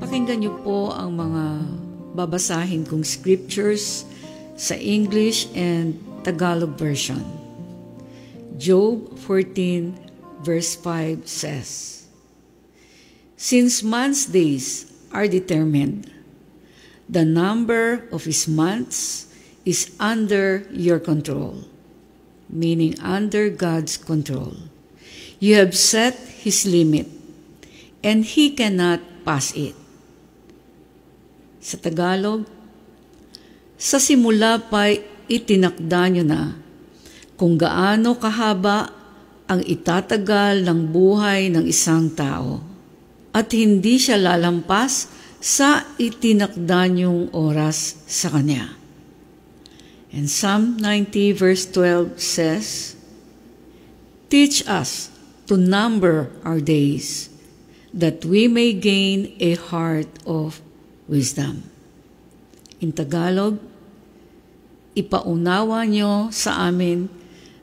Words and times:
Pakinggan 0.00 0.42
niyo 0.42 0.56
po 0.66 0.90
ang 0.90 1.14
mga 1.14 1.44
babasahin 2.18 2.82
kong 2.88 3.06
scriptures 3.06 4.02
sa 4.58 4.74
English 4.74 5.46
and 5.54 5.96
Tagalog 6.26 6.74
version. 6.76 7.22
Job 8.60 9.16
14 9.24 9.96
verse 10.44 10.76
5 10.76 11.24
says, 11.24 11.68
Since 13.40 13.80
man's 13.80 14.28
days 14.28 14.90
are 15.12 15.24
determined, 15.24 16.12
the 17.10 17.26
number 17.26 18.06
of 18.14 18.22
his 18.22 18.46
months 18.46 19.26
is 19.66 19.90
under 19.98 20.62
your 20.70 21.02
control, 21.02 21.66
meaning 22.46 22.94
under 23.02 23.50
God's 23.50 23.98
control. 23.98 24.54
You 25.42 25.58
have 25.58 25.74
set 25.74 26.14
his 26.46 26.62
limit, 26.62 27.10
and 28.06 28.22
he 28.22 28.54
cannot 28.54 29.02
pass 29.26 29.50
it. 29.58 29.74
Sa 31.58 31.76
Tagalog, 31.82 32.46
sa 33.74 33.98
simula 33.98 34.62
pa 34.62 34.94
itinakda 35.26 36.02
nyo 36.14 36.24
na 36.24 36.42
kung 37.34 37.58
gaano 37.58 38.16
kahaba 38.20 38.92
ang 39.50 39.64
itatagal 39.66 40.62
ng 40.62 40.94
buhay 40.94 41.50
ng 41.50 41.64
isang 41.66 42.12
tao 42.12 42.60
at 43.32 43.50
hindi 43.50 43.96
siya 43.96 44.20
lalampas 44.20 45.19
sa 45.40 45.88
itinakda 45.96 46.84
niyong 46.92 47.32
oras 47.32 48.04
sa 48.04 48.28
Kanya. 48.28 48.76
And 50.12 50.28
Psalm 50.28 50.76
90 50.76 51.32
verse 51.32 51.64
12 51.64 52.20
says, 52.20 52.94
Teach 54.28 54.62
us 54.68 55.10
to 55.48 55.56
number 55.56 56.30
our 56.46 56.60
days, 56.62 57.32
that 57.90 58.22
we 58.22 58.46
may 58.46 58.70
gain 58.76 59.34
a 59.42 59.58
heart 59.58 60.06
of 60.22 60.62
wisdom. 61.10 61.66
In 62.78 62.94
Tagalog, 62.94 63.58
ipaunawa 64.94 65.88
nyo 65.88 66.30
sa 66.30 66.68
amin 66.70 67.10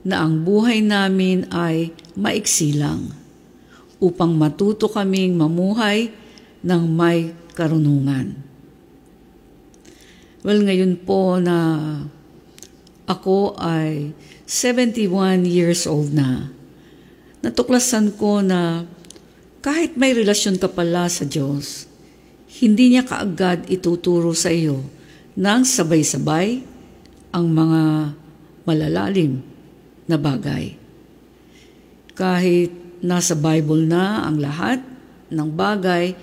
na 0.03 0.25
ang 0.25 0.43
buhay 0.43 0.83
namin 0.83 1.47
ay 1.53 1.95
maiksi 2.17 2.75
lang 2.75 3.11
upang 4.03 4.35
matuto 4.35 4.91
kaming 4.91 5.35
mamuhay 5.35 6.11
ng 6.63 6.83
may 6.91 7.31
karunungan. 7.57 8.37
Well, 10.45 10.61
ngayon 10.61 11.01
po 11.01 11.41
na 11.41 11.57
ako 13.09 13.57
ay 13.57 14.13
71 14.45 15.49
years 15.49 15.89
old 15.89 16.13
na, 16.13 16.53
natuklasan 17.41 18.13
ko 18.13 18.45
na 18.45 18.85
kahit 19.65 19.97
may 19.97 20.13
relasyon 20.13 20.61
ka 20.61 20.69
pala 20.69 21.09
sa 21.09 21.25
Diyos, 21.25 21.89
hindi 22.61 22.93
niya 22.93 23.03
kaagad 23.03 23.67
ituturo 23.67 24.31
sa 24.37 24.53
iyo 24.53 24.85
ng 25.35 25.61
sabay-sabay 25.65 26.61
ang 27.33 27.45
mga 27.51 28.13
malalalim 28.63 29.43
na 30.07 30.15
bagay. 30.15 30.79
Kahit 32.15 32.71
nasa 33.03 33.35
Bible 33.35 33.85
na 33.85 34.25
ang 34.25 34.39
lahat 34.39 34.79
ng 35.27 35.49
bagay 35.51 36.15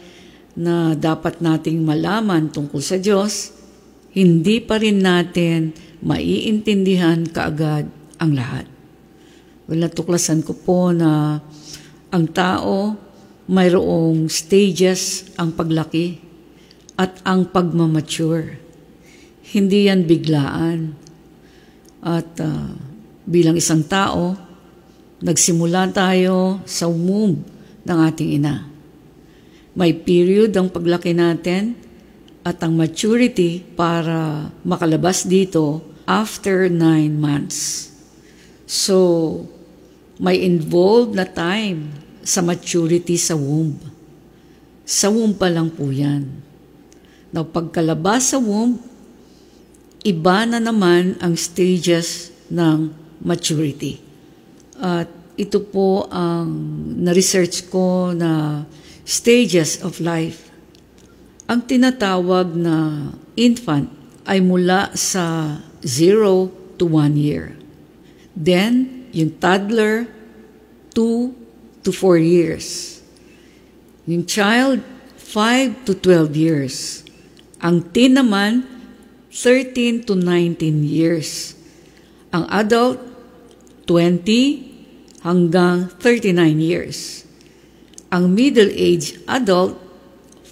na 0.55 0.95
dapat 0.95 1.43
nating 1.43 1.83
malaman 1.83 2.51
tungkol 2.51 2.79
sa 2.79 2.99
Diyos, 2.99 3.51
hindi 4.15 4.63
pa 4.63 4.79
rin 4.79 5.03
natin 5.03 5.75
maiintindihan 6.03 7.27
kaagad 7.27 7.91
ang 8.23 8.31
lahat. 8.33 8.67
Well, 9.67 9.83
natuklasan 9.83 10.47
ko 10.47 10.53
po 10.55 10.95
na 10.95 11.43
ang 12.15 12.27
tao 12.31 12.95
mayroong 13.51 14.29
stages 14.33 15.35
ang 15.37 15.53
paglaki 15.53 16.21
at 16.95 17.21
ang 17.27 17.51
pagmamature. 17.51 18.61
Hindi 19.53 19.91
yan 19.91 20.09
biglaan. 20.09 20.95
At 22.05 22.37
uh, 22.41 22.77
bilang 23.25 23.57
isang 23.57 23.85
tao, 23.85 24.37
nagsimula 25.25 25.89
tayo 25.93 26.61
sa 26.69 26.89
womb 26.89 27.41
ng 27.85 27.99
ating 28.13 28.41
ina. 28.41 28.74
May 29.75 29.91
period 29.91 30.55
ang 30.55 30.71
paglaki 30.71 31.11
natin 31.11 31.75
at 32.47 32.63
ang 32.63 32.79
maturity 32.79 33.59
para 33.75 34.51
makalabas 34.63 35.27
dito 35.27 35.83
after 36.07 36.71
nine 36.71 37.19
months. 37.19 37.91
So, 38.71 39.45
may 40.23 40.39
involved 40.47 41.19
na 41.19 41.27
time 41.27 41.91
sa 42.23 42.41
maturity 42.41 43.19
sa 43.19 43.35
womb. 43.35 43.77
Sa 44.87 45.11
womb 45.11 45.35
pa 45.35 45.51
lang 45.51 45.75
po 45.75 45.91
yan. 45.91 46.29
Now, 47.35 47.43
pagkalabas 47.43 48.31
sa 48.31 48.39
womb, 48.39 48.79
iba 50.07 50.47
na 50.47 50.63
naman 50.63 51.19
ang 51.19 51.35
stages 51.35 52.31
ng 52.47 52.95
maturity. 53.25 53.99
At 54.79 55.11
ito 55.35 55.59
po 55.67 56.07
ang 56.15 56.47
na-research 57.03 57.67
ko 57.73 58.15
na 58.15 58.63
stages 59.05 59.81
of 59.85 60.01
life. 60.01 60.49
Ang 61.45 61.69
tinatawag 61.69 62.57
na 62.57 63.13
infant 63.37 63.93
ay 64.25 64.41
mula 64.41 64.97
sa 64.97 65.61
0 65.85 66.49
to 66.81 66.89
1 66.89 67.21
year. 67.21 67.53
Then, 68.33 69.07
yung 69.13 69.37
toddler, 69.37 70.09
2 70.97 71.85
to 71.85 71.91
4 71.93 72.19
years. 72.19 72.99
Yung 74.09 74.25
child, 74.25 74.81
5 75.21 75.85
to 75.85 75.93
12 75.93 76.35
years. 76.35 77.05
Ang 77.61 77.85
teen 77.93 78.17
naman, 78.17 78.65
13 79.29 80.07
to 80.09 80.17
19 80.17 80.85
years. 80.85 81.59
Ang 82.33 82.49
adult, 82.49 83.03
20 83.85 85.21
hanggang 85.25 85.89
39 86.01 86.61
years. 86.61 87.24
Ang 88.13 88.35
middle-age 88.35 89.21
adult, 89.29 89.79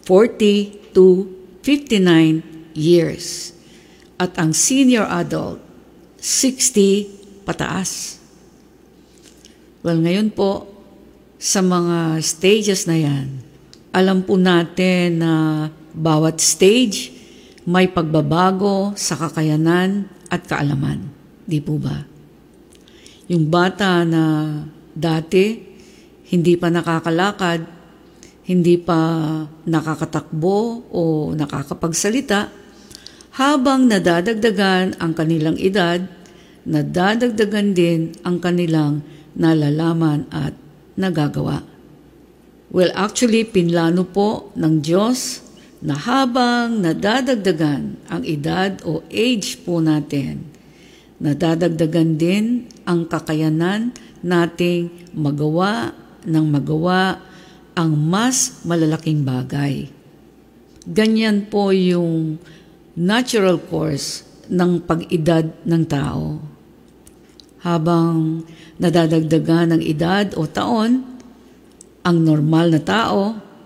40 0.07 0.93
to 0.97 1.29
59 1.65 2.77
years. 2.77 3.53
At 4.17 4.39
ang 4.39 4.55
senior 4.55 5.09
adult, 5.09 5.59
60 6.21 7.43
pataas. 7.43 8.23
Well, 9.83 9.99
ngayon 9.99 10.31
po, 10.31 10.71
sa 11.43 11.59
mga 11.59 12.23
stages 12.23 12.87
na 12.87 12.95
yan, 12.95 13.43
alam 13.91 14.23
po 14.23 14.39
natin 14.39 15.19
na 15.19 15.33
bawat 15.91 16.39
stage 16.39 17.13
may 17.67 17.91
pagbabago 17.91 18.95
sa 18.95 19.15
kakayanan 19.19 20.07
at 20.31 20.47
kaalaman. 20.47 21.11
Di 21.43 21.59
po 21.59 21.79
ba? 21.79 22.07
Yung 23.27 23.51
bata 23.51 24.03
na 24.07 24.55
dati 24.95 25.72
hindi 26.33 26.57
pa 26.57 26.73
nakakalakad, 26.73 27.61
hindi 28.49 28.81
pa 28.81 28.99
nakakatakbo 29.69 30.89
o 30.89 31.03
nakakapagsalita, 31.37 32.49
habang 33.37 33.85
nadadagdagan 33.85 34.97
ang 34.97 35.13
kanilang 35.13 35.61
edad, 35.61 36.01
nadadagdagan 36.65 37.77
din 37.77 38.17
ang 38.25 38.41
kanilang 38.41 39.05
nalalaman 39.37 40.25
at 40.33 40.57
nagagawa. 40.97 41.65
Well, 42.73 42.93
actually, 42.97 43.45
pinlano 43.45 44.09
po 44.09 44.57
ng 44.57 44.81
Diyos 44.81 45.45
na 45.85 45.97
habang 45.97 46.81
nadadagdagan 46.81 48.09
ang 48.09 48.23
edad 48.25 48.81
o 48.89 49.05
age 49.13 49.61
po 49.61 49.85
natin, 49.85 50.49
nadadagdagan 51.21 52.17
din 52.17 52.45
ang 52.89 53.05
kakayanan 53.05 53.93
nating 54.25 55.13
magawa 55.13 56.02
ng 56.27 56.47
magawa 56.49 57.21
ang 57.73 57.93
mas 57.97 58.63
malalaking 58.69 59.25
bagay. 59.25 59.89
Ganyan 60.85 61.47
po 61.47 61.71
yung 61.71 62.37
natural 62.99 63.63
course 63.63 64.27
ng 64.51 64.83
pag-edad 64.85 65.49
ng 65.65 65.83
tao. 65.87 66.43
Habang 67.63 68.43
nadadagdagan 68.83 69.79
ng 69.79 69.83
edad 69.87 70.35
o 70.35 70.45
taon, 70.51 71.07
ang 72.03 72.17
normal 72.19 72.75
na 72.75 72.83
tao 72.83 73.21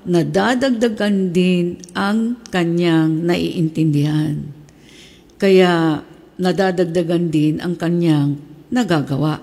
nadadagdagan 0.07 1.35
din 1.35 1.83
ang 1.93 2.39
kanyang 2.49 3.27
naiintindihan. 3.27 4.47
Kaya 5.37 6.01
nadadagdagan 6.39 7.29
din 7.29 7.59
ang 7.59 7.75
kanyang 7.75 8.39
nagagawa. 8.71 9.43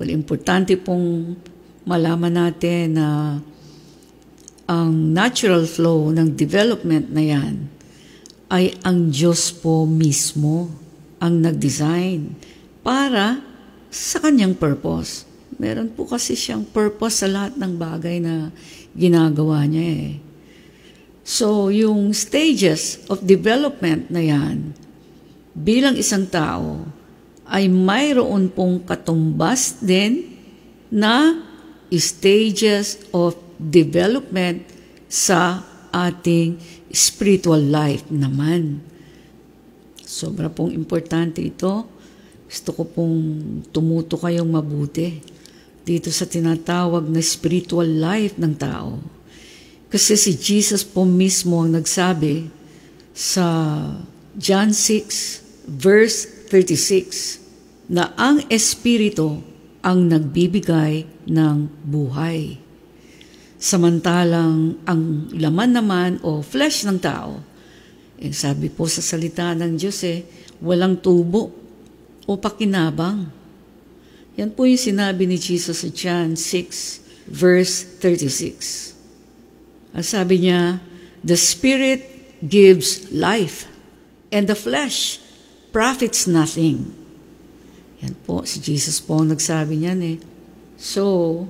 Well, 0.00 0.08
importante 0.08 0.80
pong 0.80 1.36
malaman 1.84 2.34
natin 2.34 2.96
na 2.96 3.08
ang 4.70 4.92
natural 5.10 5.66
flow 5.66 6.14
ng 6.14 6.38
development 6.38 7.10
na 7.10 7.22
yan 7.24 7.54
ay 8.50 8.74
ang 8.86 9.10
Diyos 9.10 9.50
po 9.50 9.86
mismo 9.86 10.70
ang 11.18 11.42
nag-design 11.42 12.34
para 12.82 13.42
sa 13.90 14.22
kanyang 14.22 14.54
purpose. 14.54 15.26
Meron 15.60 15.90
po 15.92 16.06
kasi 16.06 16.38
siyang 16.38 16.64
purpose 16.64 17.22
sa 17.22 17.28
lahat 17.28 17.58
ng 17.58 17.72
bagay 17.76 18.22
na 18.22 18.54
ginagawa 18.94 19.66
niya 19.66 19.86
eh. 19.90 20.12
So, 21.20 21.68
yung 21.70 22.10
stages 22.16 23.02
of 23.12 23.22
development 23.22 24.08
na 24.08 24.24
yan, 24.24 24.72
bilang 25.52 25.94
isang 25.94 26.26
tao, 26.26 26.86
ay 27.50 27.66
mayroon 27.66 28.50
pong 28.50 28.86
katumbas 28.86 29.82
din 29.82 30.38
na 30.90 31.34
stages 31.98 33.02
of 33.10 33.34
development 33.58 34.62
sa 35.10 35.66
ating 35.90 36.60
spiritual 36.94 37.58
life 37.58 38.06
naman. 38.10 38.78
Sobra 40.06 40.46
pong 40.50 40.70
importante 40.70 41.42
ito. 41.42 41.86
Gusto 42.46 42.70
ko 42.74 42.82
pong 42.86 43.18
tumuto 43.70 44.18
kayong 44.18 44.50
mabuti 44.50 45.22
dito 45.86 46.10
sa 46.10 46.26
tinatawag 46.26 47.06
na 47.10 47.22
spiritual 47.22 47.86
life 47.86 48.38
ng 48.38 48.54
tao. 48.54 48.98
Kasi 49.90 50.14
si 50.14 50.38
Jesus 50.38 50.86
po 50.86 51.02
mismo 51.02 51.62
ang 51.62 51.74
nagsabi 51.74 52.46
sa 53.10 53.46
John 54.38 54.70
6 54.70 55.66
verse 55.66 56.46
36 56.46 57.90
na 57.90 58.14
ang 58.14 58.42
Espiritu 58.46 59.42
ang 59.80 60.08
nagbibigay 60.08 61.08
ng 61.28 61.56
buhay. 61.84 62.60
Samantalang 63.60 64.80
ang 64.88 65.28
laman 65.36 65.70
naman 65.76 66.10
o 66.24 66.40
flesh 66.40 66.84
ng 66.88 66.98
tao, 67.00 67.40
eh, 68.20 68.32
sabi 68.32 68.68
po 68.68 68.84
sa 68.88 69.00
salita 69.00 69.52
ng 69.56 69.80
Diyos 69.80 70.00
eh, 70.04 70.24
walang 70.60 71.00
tubo 71.00 71.48
o 72.28 72.32
pakinabang. 72.36 73.28
Yan 74.36 74.52
po 74.52 74.68
yung 74.68 74.80
sinabi 74.80 75.24
ni 75.24 75.40
Jesus 75.40 75.84
sa 75.84 75.88
John 75.88 76.36
6 76.36 77.28
verse 77.28 77.84
36. 78.00 78.92
Ang 79.96 80.06
sabi 80.06 80.46
niya, 80.46 80.78
The 81.24 81.36
Spirit 81.36 82.06
gives 82.40 83.12
life, 83.12 83.68
and 84.32 84.48
the 84.48 84.56
flesh 84.56 85.20
profits 85.72 86.24
nothing. 86.24 86.99
Yan 88.00 88.16
po, 88.24 88.44
si 88.48 88.60
Jesus 88.60 89.00
po 89.04 89.20
ang 89.20 89.32
nagsabi 89.32 89.76
niyan 89.76 90.00
eh. 90.04 90.18
So, 90.80 91.44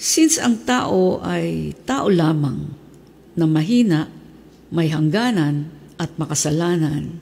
Since 0.00 0.40
ang 0.40 0.64
tao 0.64 1.20
ay 1.20 1.76
tao 1.84 2.08
lamang 2.08 2.72
na 3.36 3.44
mahina, 3.44 4.08
may 4.72 4.88
hangganan 4.88 5.68
at 6.00 6.16
makasalanan, 6.16 7.20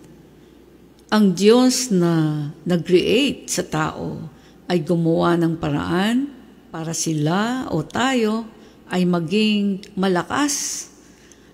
ang 1.11 1.35
Diyos 1.35 1.91
na 1.91 2.47
nag-create 2.63 3.51
sa 3.51 3.67
tao 3.67 4.31
ay 4.71 4.87
gumawa 4.87 5.35
ng 5.35 5.59
paraan 5.59 6.31
para 6.71 6.95
sila 6.95 7.67
o 7.75 7.83
tayo 7.83 8.47
ay 8.95 9.03
maging 9.03 9.83
malakas 9.99 10.87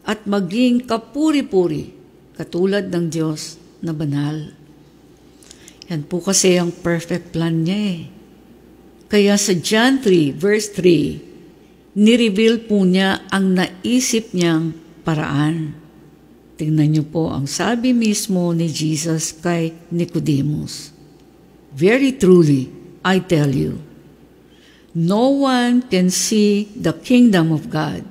at 0.05 0.29
maging 0.29 0.85
kapuri-puri 0.85 1.97
katulad 2.37 2.93
ng 2.93 3.09
Diyos 3.09 3.57
na 3.81 3.97
banal. 3.97 4.53
Yan 5.93 6.09
po 6.09 6.25
kasi 6.25 6.57
ang 6.57 6.73
perfect 6.73 7.37
plan 7.37 7.65
niya 7.65 7.81
eh. 8.01 8.03
Kaya 9.11 9.37
sa 9.37 9.53
John 9.53 10.01
3 10.01 10.33
verse 10.33 10.73
3, 10.73 11.95
nireveal 11.95 12.65
po 12.65 12.83
niya 12.83 13.23
ang 13.29 13.53
naisip 13.55 14.33
niyang 14.33 14.75
paraan. 15.05 15.77
Tingnan 16.57 16.89
niyo 16.95 17.05
po 17.05 17.31
ang 17.31 17.45
sabi 17.45 17.93
mismo 17.93 18.51
ni 18.57 18.71
Jesus 18.71 19.37
kay 19.37 19.75
Nicodemus. 19.93 20.95
Very 21.75 22.15
truly, 22.15 22.71
I 23.03 23.21
tell 23.21 23.51
you, 23.51 23.83
no 24.95 25.29
one 25.45 25.85
can 25.91 26.09
see 26.09 26.71
the 26.73 26.95
kingdom 26.95 27.51
of 27.51 27.69
God 27.69 28.07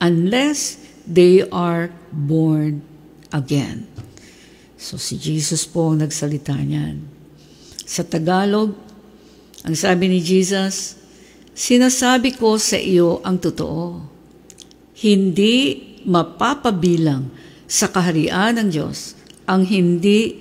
unless 0.00 0.78
they 1.04 1.44
are 1.50 1.90
born 2.14 2.86
again. 3.34 3.91
So 4.82 4.98
si 4.98 5.14
Jesus 5.14 5.62
po 5.62 5.94
ang 5.94 6.02
nagsalita 6.02 6.58
niyan. 6.58 7.06
Sa 7.86 8.02
Tagalog, 8.02 8.74
ang 9.62 9.78
sabi 9.78 10.10
ni 10.10 10.18
Jesus, 10.18 10.98
Sinasabi 11.52 12.32
ko 12.32 12.56
sa 12.56 12.80
iyo 12.80 13.20
ang 13.20 13.36
totoo. 13.36 14.00
Hindi 14.96 15.84
mapapabilang 16.08 17.28
sa 17.68 17.92
kaharian 17.92 18.56
ng 18.56 18.68
Diyos 18.72 19.12
ang 19.44 19.68
hindi 19.68 20.32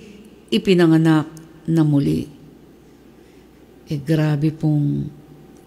ipinanganak 0.48 1.28
na 1.68 1.84
muli. 1.84 2.32
Eh 3.92 4.00
grabe 4.00 4.56
pong 4.56 5.12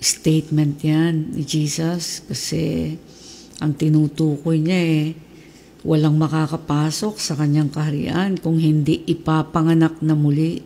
statement 0.01 0.81
yan 0.81 1.37
ni 1.37 1.45
Jesus 1.45 2.25
kasi 2.25 2.97
ang 3.61 3.77
tinutukoy 3.77 4.61
niya 4.65 4.81
eh, 4.81 5.05
walang 5.85 6.17
makakapasok 6.17 7.21
sa 7.21 7.37
kanyang 7.37 7.69
kaharian 7.69 8.41
kung 8.41 8.57
hindi 8.57 9.05
ipapanganak 9.05 10.01
na 10.01 10.17
muli. 10.17 10.65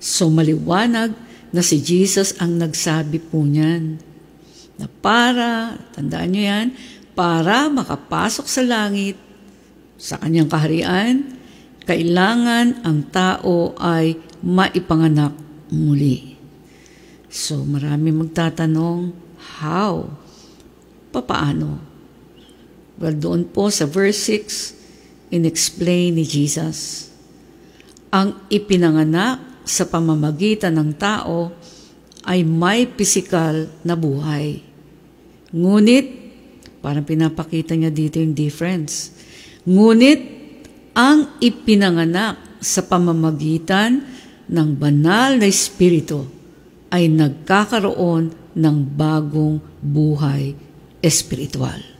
So 0.00 0.32
maliwanag 0.32 1.12
na 1.52 1.60
si 1.60 1.84
Jesus 1.84 2.32
ang 2.40 2.56
nagsabi 2.56 3.20
po 3.20 3.44
niyan. 3.44 4.00
Na 4.80 4.88
para, 4.88 5.76
tandaan 5.92 6.32
niyo 6.32 6.42
yan, 6.48 6.68
para 7.16 7.68
makapasok 7.68 8.44
sa 8.48 8.60
langit, 8.64 9.16
sa 9.96 10.20
kanyang 10.20 10.48
kaharian, 10.52 11.36
kailangan 11.88 12.84
ang 12.84 13.08
tao 13.08 13.72
ay 13.80 14.20
maipanganak 14.44 15.32
muli. 15.72 16.36
So 17.32 17.64
marami 17.64 18.12
magtatanong, 18.12 19.12
how? 19.60 20.08
Papaano? 21.12 21.95
Well, 22.96 23.16
doon 23.16 23.52
po 23.52 23.68
sa 23.68 23.84
verse 23.84 24.16
6, 24.32 25.32
in-explain 25.36 26.16
ni 26.16 26.24
Jesus, 26.24 27.10
ang 28.08 28.48
ipinanganak 28.48 29.64
sa 29.68 29.84
pamamagitan 29.84 30.78
ng 30.80 30.90
tao 30.96 31.52
ay 32.24 32.40
may 32.46 32.88
pisikal 32.88 33.68
na 33.84 33.94
buhay. 33.98 34.64
Ngunit, 35.52 36.06
parang 36.80 37.04
pinapakita 37.04 37.76
niya 37.76 37.92
dito 37.92 38.16
yung 38.16 38.32
difference. 38.32 39.12
Ngunit, 39.68 40.20
ang 40.96 41.36
ipinanganak 41.44 42.62
sa 42.64 42.80
pamamagitan 42.80 44.00
ng 44.48 44.68
banal 44.80 45.36
na 45.36 45.44
espiritu 45.44 46.24
ay 46.88 47.12
nagkakaroon 47.12 48.32
ng 48.56 48.76
bagong 48.96 49.60
buhay 49.84 50.56
espiritual. 51.04 51.95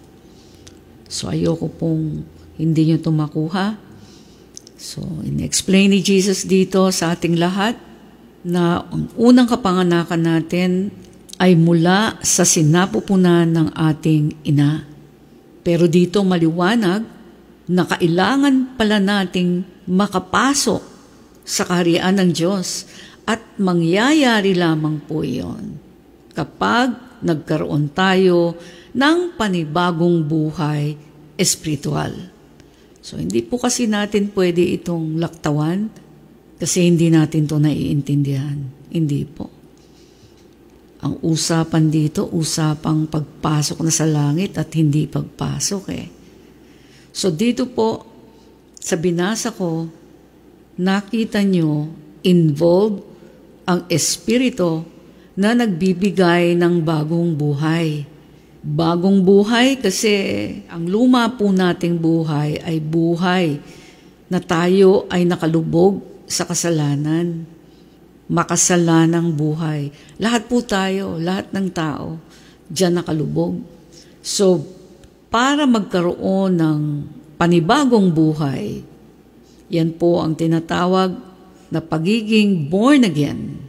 So 1.07 1.31
ayoko 1.31 1.71
pong 1.71 2.27
hindi 2.57 2.91
nyo 2.91 2.97
ito 2.99 3.13
makuha 3.13 3.87
So, 4.77 5.01
in-explain 5.25 5.97
ni 5.97 6.05
Jesus 6.05 6.45
dito 6.45 6.85
sa 6.93 7.17
ating 7.17 7.41
lahat 7.41 7.81
na 8.45 8.85
ang 8.85 9.09
unang 9.17 9.49
kapanganakan 9.49 10.21
natin 10.21 10.93
ay 11.41 11.57
mula 11.57 12.21
sa 12.21 12.45
sinapupunan 12.45 13.49
ng 13.49 13.69
ating 13.73 14.37
ina. 14.45 14.85
Pero 15.65 15.89
dito 15.89 16.21
maliwanag 16.23 17.03
na 17.67 17.83
kailangan 17.89 18.77
pala 18.77 19.01
nating 19.01 19.65
makapasok 19.89 20.85
sa 21.43 21.63
kaharian 21.65 22.21
ng 22.21 22.31
Diyos 22.37 22.87
at 23.27 23.43
mangyayari 23.59 24.55
lamang 24.55 25.03
po 25.03 25.25
iyon 25.27 25.81
kapag 26.37 27.16
nagkaroon 27.27 27.91
tayo 27.91 28.55
ng 28.95 29.35
panibagong 29.35 30.23
buhay 30.23 30.95
espiritual. 31.35 32.15
So, 33.03 33.19
hindi 33.19 33.43
po 33.43 33.59
kasi 33.59 33.91
natin 33.91 34.31
pwede 34.33 34.63
itong 34.79 35.19
laktawan 35.19 35.91
kasi 36.57 36.89
hindi 36.89 37.13
natin 37.13 37.45
to 37.45 37.61
naiintindihan. 37.61 38.57
Hindi 38.89 39.23
po. 39.29 39.53
Ang 41.05 41.21
usapan 41.21 41.93
dito, 41.93 42.25
usapang 42.33 43.05
pagpasok 43.07 43.79
na 43.85 43.93
sa 43.93 44.09
langit 44.09 44.57
at 44.57 44.73
hindi 44.73 45.05
pagpasok 45.05 45.85
eh. 45.93 46.07
So 47.13 47.33
dito 47.33 47.69
po, 47.69 48.05
sa 48.77 48.97
binasa 48.97 49.53
ko, 49.53 49.89
nakita 50.81 51.41
nyo, 51.45 51.89
involved 52.25 53.05
ang 53.69 53.85
espiritu 53.93 54.85
na 55.37 55.53
nagbibigay 55.53 56.57
ng 56.57 56.81
bagong 56.81 57.37
buhay 57.37 58.17
bagong 58.67 59.23
buhay 59.23 59.79
kasi 59.79 60.11
ang 60.67 60.91
luma 60.91 61.31
po 61.39 61.55
nating 61.55 62.03
buhay 62.03 62.59
ay 62.67 62.83
buhay 62.83 63.63
na 64.27 64.43
tayo 64.43 65.07
ay 65.07 65.23
nakalubog 65.23 66.03
sa 66.27 66.43
kasalanan. 66.43 67.47
Makasalanang 68.27 69.31
buhay. 69.39 69.95
Lahat 70.19 70.51
po 70.51 70.59
tayo, 70.59 71.15
lahat 71.15 71.55
ng 71.55 71.71
tao, 71.71 72.19
diyan 72.67 72.99
nakalubog. 72.99 73.63
So, 74.19 74.67
para 75.31 75.63
magkaroon 75.63 76.59
ng 76.59 76.81
panibagong 77.39 78.11
buhay. 78.11 78.83
Yan 79.71 79.95
po 79.95 80.19
ang 80.19 80.35
tinatawag 80.35 81.15
na 81.71 81.79
pagiging 81.79 82.67
born 82.67 83.07
again. 83.07 83.63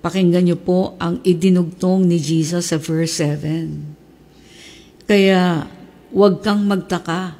Pakinggan 0.00 0.48
niyo 0.48 0.56
po 0.56 0.96
ang 0.96 1.20
idinugtong 1.20 2.08
ni 2.08 2.16
Jesus 2.16 2.72
sa 2.72 2.80
verse 2.80 3.20
7. 3.20 5.04
Kaya 5.04 5.68
huwag 6.16 6.40
kang 6.40 6.64
magtaka 6.64 7.36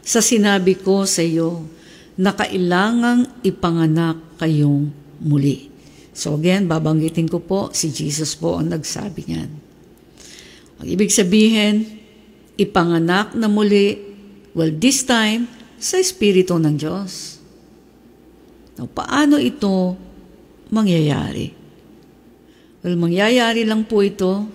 sa 0.00 0.24
sinabi 0.24 0.80
ko 0.80 1.04
sa 1.04 1.20
iyo 1.20 1.68
na 2.16 2.32
kailangang 2.32 3.28
ipanganak 3.44 4.16
kayong 4.40 4.88
muli. 5.20 5.68
So 6.16 6.40
again, 6.40 6.66
babanggitin 6.66 7.28
ko 7.28 7.38
po, 7.40 7.68
si 7.76 7.92
Jesus 7.92 8.32
po 8.32 8.56
ang 8.56 8.72
nagsabi 8.72 9.20
niyan. 9.28 9.50
Ang 10.80 10.88
ibig 10.88 11.12
sabihin, 11.12 11.84
ipanganak 12.56 13.36
na 13.36 13.46
muli, 13.48 14.00
well, 14.56 14.72
this 14.72 15.04
time, 15.04 15.48
sa 15.80 15.96
Espiritu 15.96 16.60
ng 16.60 16.76
Diyos. 16.76 17.40
Now, 18.76 18.88
paano 18.88 19.40
ito 19.40 19.96
mangyayari? 20.72 21.59
Well, 22.80 22.96
mangyayari 22.96 23.68
lang 23.68 23.84
po 23.84 24.00
ito, 24.00 24.48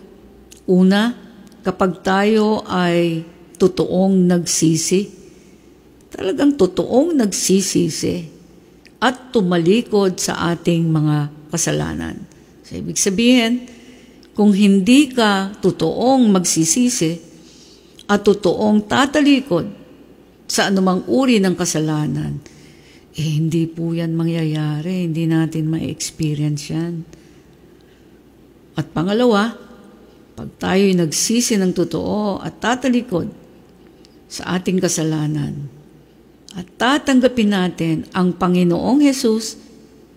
una, 0.66 1.14
kapag 1.62 2.02
tayo 2.02 2.66
ay 2.66 3.22
totoong 3.62 4.26
nagsisi, 4.26 5.06
talagang 6.10 6.58
totoong 6.58 7.14
nagsisisi 7.22 8.16
at 8.98 9.30
tumalikod 9.30 10.18
sa 10.18 10.58
ating 10.58 10.90
mga 10.90 11.30
kasalanan. 11.54 12.26
So, 12.66 12.82
ibig 12.82 12.98
sabihin, 12.98 13.70
kung 14.34 14.58
hindi 14.58 15.14
ka 15.14 15.62
totoong 15.62 16.26
magsisisi 16.34 17.14
at 18.10 18.26
totoong 18.26 18.90
tatalikod 18.90 19.70
sa 20.50 20.74
anumang 20.74 21.06
uri 21.06 21.38
ng 21.38 21.54
kasalanan, 21.54 22.42
eh 23.16 23.30
hindi 23.38 23.70
po 23.70 23.94
yan 23.94 24.18
mangyayari. 24.18 25.06
Hindi 25.08 25.30
natin 25.30 25.70
ma-experience 25.70 26.64
yan. 26.74 26.94
At 28.76 28.92
pangalawa, 28.92 29.56
pag 30.36 30.50
tayo'y 30.60 30.96
nagsisi 31.00 31.56
ng 31.56 31.72
totoo 31.72 32.44
at 32.44 32.60
tatalikod 32.60 33.32
sa 34.28 34.60
ating 34.60 34.84
kasalanan, 34.84 35.72
at 36.56 36.68
tatanggapin 36.80 37.52
natin 37.52 38.08
ang 38.16 38.32
Panginoong 38.32 39.04
Hesus 39.04 39.60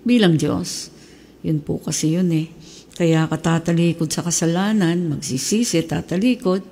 bilang 0.07 0.39
Diyos. 0.39 0.95
Yun 1.43 1.59
po 1.63 1.83
kasi 1.83 2.15
yun 2.15 2.31
eh. 2.31 2.47
Kaya 2.95 3.27
katatalikod 3.27 4.11
sa 4.11 4.23
kasalanan, 4.23 5.07
magsisisi, 5.11 5.83
tatalikod, 5.87 6.63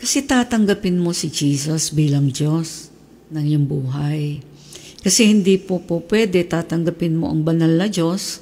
kasi 0.00 0.24
tatanggapin 0.24 0.96
mo 0.96 1.12
si 1.12 1.28
Jesus 1.28 1.92
bilang 1.92 2.32
Diyos 2.32 2.88
ng 3.28 3.44
iyong 3.44 3.66
buhay. 3.68 4.40
Kasi 5.00 5.28
hindi 5.28 5.56
po 5.56 5.80
po 5.80 6.00
pwede 6.04 6.44
tatanggapin 6.44 7.16
mo 7.16 7.32
ang 7.32 7.40
banal 7.44 7.72
na 7.72 7.88
Diyos 7.88 8.40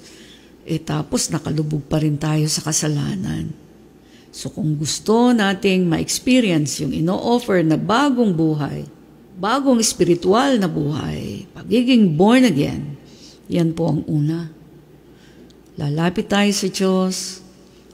eh 0.68 0.76
tapos 0.76 1.32
nakalubog 1.32 1.80
pa 1.88 1.96
rin 1.96 2.20
tayo 2.20 2.44
sa 2.44 2.60
kasalanan. 2.60 3.48
So 4.28 4.52
kung 4.52 4.76
gusto 4.76 5.32
nating 5.32 5.88
ma-experience 5.88 6.84
yung 6.84 6.92
ino-offer 6.92 7.64
na 7.64 7.80
bagong 7.80 8.36
buhay, 8.36 8.84
bagong 9.40 9.80
spiritual 9.80 10.60
na 10.60 10.68
buhay, 10.68 11.48
pagiging 11.56 12.12
born 12.12 12.44
again, 12.44 13.00
yan 13.48 13.72
po 13.72 13.96
ang 13.96 14.04
una. 14.04 14.52
Lalapit 15.80 16.28
tayo 16.28 16.52
sa 16.52 16.68
Diyos, 16.68 17.40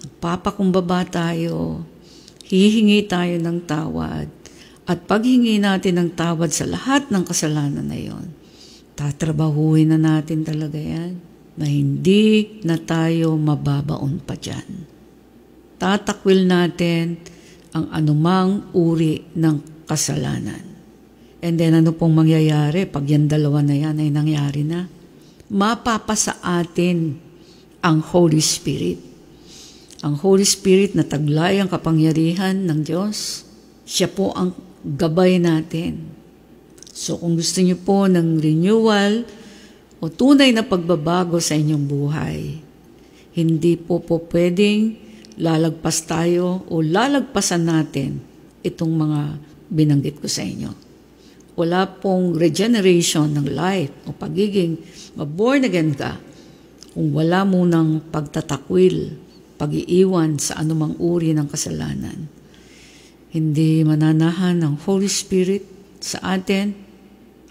magpapakumbaba 0.02 1.06
tayo, 1.06 1.86
hihingi 2.42 3.06
tayo 3.06 3.38
ng 3.38 3.58
tawad, 3.62 4.26
at 4.84 4.98
paghingi 5.06 5.62
natin 5.62 6.02
ng 6.02 6.10
tawad 6.12 6.50
sa 6.50 6.66
lahat 6.66 7.08
ng 7.08 7.24
kasalanan 7.24 7.86
na 7.86 7.96
yon, 7.96 8.34
tatrabahuhin 8.98 9.94
na 9.94 9.98
natin 10.18 10.42
talaga 10.42 10.76
yan 10.76 11.33
na 11.54 11.66
hindi 11.70 12.58
na 12.66 12.78
tayo 12.78 13.38
mababaon 13.38 14.22
pa 14.22 14.34
dyan. 14.34 14.86
Tatakwil 15.78 16.46
natin 16.46 17.18
ang 17.74 17.90
anumang 17.90 18.70
uri 18.74 19.22
ng 19.34 19.86
kasalanan. 19.86 20.62
And 21.44 21.60
then 21.60 21.76
ano 21.76 21.92
pong 21.92 22.16
mangyayari 22.16 22.88
pag 22.88 23.04
yan 23.04 23.28
dalawa 23.28 23.60
na 23.60 23.76
yan 23.76 24.00
ay 24.00 24.08
nangyari 24.08 24.64
na? 24.64 24.88
Mapapasa 25.52 26.40
atin 26.40 27.20
ang 27.84 28.00
Holy 28.00 28.40
Spirit. 28.40 28.96
Ang 30.00 30.16
Holy 30.24 30.46
Spirit 30.48 30.96
na 30.96 31.04
taglay 31.04 31.60
ang 31.60 31.68
kapangyarihan 31.68 32.64
ng 32.64 32.80
Diyos, 32.80 33.44
siya 33.84 34.08
po 34.08 34.32
ang 34.32 34.56
gabay 34.84 35.36
natin. 35.36 36.08
So 36.94 37.20
kung 37.20 37.36
gusto 37.36 37.60
niyo 37.60 37.76
po 37.76 38.08
ng 38.08 38.40
renewal, 38.40 39.28
o 40.04 40.12
tunay 40.12 40.52
na 40.52 40.60
pagbabago 40.60 41.40
sa 41.40 41.56
inyong 41.56 41.84
buhay. 41.88 42.60
Hindi 43.32 43.80
po 43.80 44.04
po 44.04 44.20
pwedeng 44.28 45.00
lalagpas 45.40 46.04
tayo 46.04 46.60
o 46.68 46.84
lalagpasan 46.84 47.64
natin 47.64 48.20
itong 48.60 48.92
mga 48.92 49.40
binanggit 49.72 50.20
ko 50.20 50.28
sa 50.28 50.44
inyo. 50.44 50.68
Wala 51.56 51.88
pong 51.88 52.36
regeneration 52.36 53.32
ng 53.32 53.48
life 53.48 54.04
o 54.04 54.12
pagiging 54.12 54.76
born 55.16 55.64
again 55.64 55.96
ka 55.96 56.20
kung 56.92 57.08
wala 57.16 57.48
munang 57.48 58.04
pagtatakwil, 58.12 59.16
pag-iiwan 59.56 60.36
sa 60.36 60.60
anumang 60.60 61.00
uri 61.00 61.32
ng 61.32 61.48
kasalanan. 61.48 62.28
Hindi 63.32 63.80
mananahan 63.82 64.60
ng 64.60 64.84
Holy 64.84 65.08
Spirit 65.08 65.64
sa 65.96 66.36
atin 66.36 66.83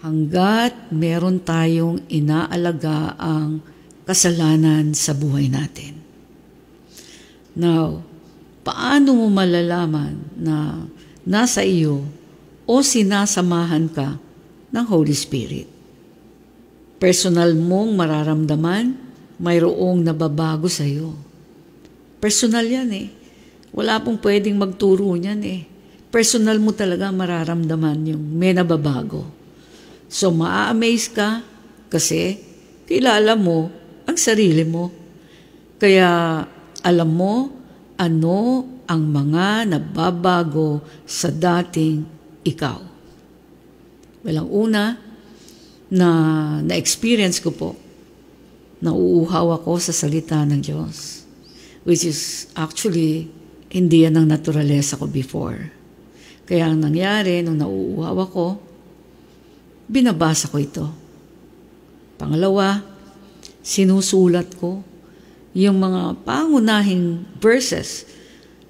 hanggat 0.04 0.92
meron 0.92 1.40
tayong 1.40 2.04
inaalaga 2.12 3.16
ang 3.16 3.64
kasalanan 4.04 4.92
sa 4.92 5.16
buhay 5.16 5.48
natin. 5.48 5.96
Now, 7.56 8.04
paano 8.60 9.16
mo 9.16 9.32
malalaman 9.32 10.20
na 10.36 10.84
nasa 11.24 11.64
iyo 11.64 12.04
o 12.68 12.84
sinasamahan 12.84 13.88
ka 13.88 14.20
ng 14.76 14.86
Holy 14.92 15.16
Spirit? 15.16 15.72
Personal 17.00 17.56
mong 17.56 17.96
mararamdaman, 17.96 18.92
mayroong 19.40 20.04
nababago 20.04 20.68
sa 20.68 20.84
iyo. 20.84 21.16
Personal 22.20 22.68
yan 22.68 22.92
eh. 22.92 23.08
Wala 23.72 24.04
pong 24.04 24.20
pwedeng 24.20 24.60
magturo 24.60 25.16
niyan 25.16 25.40
eh. 25.48 25.64
Personal 26.12 26.60
mo 26.60 26.76
talaga 26.76 27.08
mararamdaman 27.08 28.14
yung 28.14 28.24
may 28.36 28.52
nababago. 28.52 29.43
So, 30.14 30.30
maa-amaze 30.30 31.10
ka 31.10 31.42
kasi 31.90 32.38
kilala 32.86 33.34
mo 33.34 33.66
ang 34.06 34.14
sarili 34.14 34.62
mo. 34.62 34.94
Kaya 35.82 36.38
alam 36.86 37.10
mo 37.10 37.50
ano 37.98 38.62
ang 38.86 39.02
mga 39.10 39.74
nababago 39.74 40.86
sa 41.02 41.34
dating 41.34 42.06
ikaw. 42.46 42.78
Walang 44.22 44.48
una 44.54 44.94
na 45.90 46.08
na-experience 46.62 47.42
ko 47.42 47.50
po, 47.50 47.70
nauuhaw 48.86 49.58
ako 49.58 49.82
sa 49.82 49.90
salita 49.90 50.46
ng 50.46 50.62
Diyos. 50.62 51.26
Which 51.82 52.06
is 52.06 52.48
actually, 52.54 53.26
hindi 53.66 54.06
yan 54.06 54.14
ang 54.14 54.30
naturalesa 54.30 54.94
ko 54.94 55.10
before. 55.10 55.74
Kaya 56.46 56.70
ang 56.70 56.86
nangyari, 56.86 57.42
nung 57.42 57.58
nauuhaw 57.58 58.16
ako, 58.30 58.46
binabasa 59.88 60.48
ko 60.48 60.56
ito. 60.60 60.86
Pangalawa, 62.16 62.80
sinusulat 63.64 64.54
ko 64.56 64.80
yung 65.54 65.78
mga 65.78 66.26
pangunahing 66.26 67.24
verses 67.38 68.04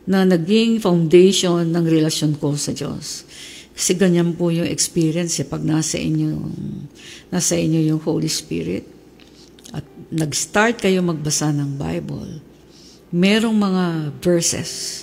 na 0.04 0.22
naging 0.28 0.78
foundation 0.78 1.64
ng 1.64 1.84
relasyon 1.88 2.36
ko 2.36 2.52
sa 2.54 2.76
Diyos. 2.76 3.24
Kasi 3.74 3.98
ganyan 3.98 4.36
po 4.36 4.54
yung 4.54 4.68
experience 4.68 5.40
eh, 5.42 5.48
pag 5.48 5.64
nasa 5.64 5.98
inyo, 5.98 6.38
nasa 7.32 7.58
inyo 7.58 7.90
yung 7.90 8.00
Holy 8.04 8.30
Spirit 8.30 8.86
at 9.74 9.82
nag-start 10.14 10.78
kayo 10.78 11.02
magbasa 11.02 11.50
ng 11.50 11.74
Bible, 11.74 12.38
merong 13.10 13.56
mga 13.58 13.84
verses 14.22 15.02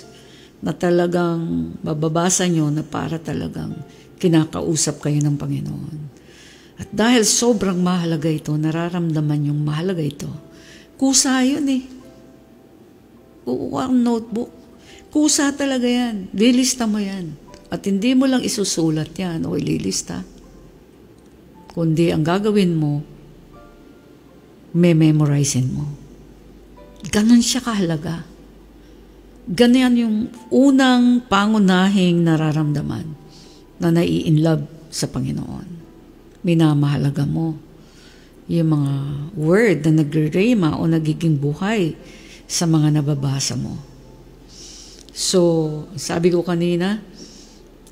na 0.62 0.72
talagang 0.72 1.74
bababasa 1.84 2.48
nyo 2.48 2.70
na 2.72 2.80
para 2.80 3.20
talagang 3.20 3.76
kinakausap 4.22 5.02
kayo 5.02 5.18
ng 5.18 5.34
Panginoon. 5.34 5.98
At 6.78 6.88
dahil 6.94 7.26
sobrang 7.26 7.82
mahalaga 7.82 8.30
ito, 8.30 8.54
nararamdaman 8.54 9.50
yung 9.50 9.66
mahalaga 9.66 9.98
ito, 9.98 10.30
kusa 10.94 11.42
yun 11.42 11.66
eh. 11.66 11.82
Kukuha 13.42 13.90
ang 13.90 13.98
notebook. 13.98 14.50
Kusa 15.10 15.50
talaga 15.58 15.90
yan. 15.90 16.30
Lilista 16.30 16.86
mo 16.86 17.02
yan. 17.02 17.34
At 17.74 17.82
hindi 17.82 18.14
mo 18.14 18.30
lang 18.30 18.46
isusulat 18.46 19.10
yan 19.18 19.42
o 19.42 19.58
ililista. 19.58 20.22
Kundi 21.74 22.14
ang 22.14 22.22
gagawin 22.22 22.78
mo, 22.78 23.02
me-memorizein 24.72 25.68
mo. 25.74 25.84
Ganon 27.10 27.42
siya 27.42 27.64
kahalaga. 27.64 28.22
Ganyan 29.50 29.98
yung 29.98 30.16
unang 30.54 31.26
pangunahing 31.26 32.22
nararamdaman 32.22 33.21
na 33.82 33.90
nai-in 33.90 34.38
love 34.38 34.62
sa 34.94 35.10
Panginoon. 35.10 35.66
Minamahalaga 36.46 37.26
mo 37.26 37.58
yung 38.46 38.70
mga 38.78 38.94
word 39.34 39.78
na 39.86 40.02
nagre-rema 40.02 40.78
o 40.78 40.86
nagiging 40.86 41.38
buhay 41.38 41.98
sa 42.46 42.70
mga 42.70 43.02
nababasa 43.02 43.58
mo. 43.58 43.74
So, 45.12 45.40
sabi 45.98 46.30
ko 46.30 46.46
kanina, 46.46 47.02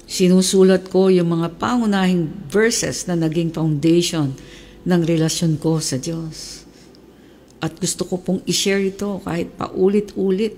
sinusulat 0.07 0.89
ko 0.89 1.13
yung 1.13 1.35
mga 1.37 1.59
pangunahing 1.59 2.49
verses 2.49 3.05
na 3.11 3.19
naging 3.19 3.51
foundation 3.51 4.35
ng 4.87 5.01
relasyon 5.05 5.61
ko 5.61 5.79
sa 5.79 6.01
Diyos. 6.01 6.65
At 7.61 7.77
gusto 7.77 8.09
ko 8.09 8.17
pong 8.17 8.41
i-share 8.49 8.81
ito 8.81 9.21
kahit 9.21 9.53
paulit-ulit 9.53 10.57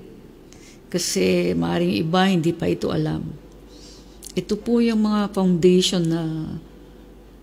kasi 0.87 1.51
maaaring 1.57 1.99
iba 1.99 2.31
hindi 2.31 2.55
pa 2.55 2.71
ito 2.71 2.95
alam. 2.95 3.42
Ito 4.33 4.57
po 4.57 4.81
yung 4.81 5.05
mga 5.05 5.37
foundation 5.37 6.09
na 6.09 6.23